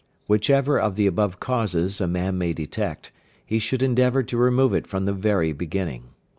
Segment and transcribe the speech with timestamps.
[0.25, 3.11] Whichever of the above causes a man may detect,
[3.45, 6.05] he should endeavour to remove it from the very beginning.